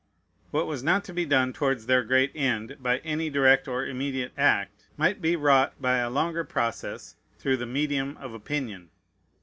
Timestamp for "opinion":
8.33-8.89